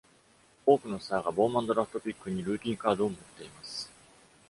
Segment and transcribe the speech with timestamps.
[0.65, 3.87] 多くのスターがボーマンドラフトピックにルーキーカードを持っています。